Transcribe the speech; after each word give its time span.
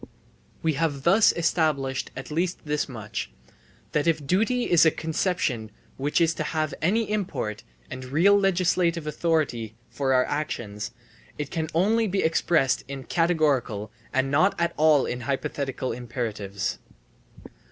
We 0.63 0.73
have 0.73 1.03
thus 1.03 1.31
established 1.31 2.09
at 2.15 2.31
least 2.31 2.65
this 2.65 2.89
much, 2.89 3.29
that 3.91 4.07
if 4.07 4.25
duty 4.25 4.63
is 4.63 4.83
a 4.83 4.89
conception 4.89 5.69
which 5.95 6.19
is 6.19 6.33
to 6.33 6.43
have 6.43 6.73
any 6.81 7.11
import 7.11 7.61
and 7.91 8.05
real 8.05 8.35
legislative 8.35 9.05
authority 9.05 9.75
for 9.91 10.11
our 10.15 10.25
actions, 10.25 10.89
it 11.37 11.51
can 11.51 11.67
only 11.75 12.07
be 12.07 12.23
expressed 12.23 12.83
in 12.87 13.03
categorical 13.03 13.91
and 14.11 14.31
not 14.31 14.59
at 14.59 14.73
all 14.75 15.05
in 15.05 15.19
hypothetical 15.21 15.91
imperatives. 15.91 16.79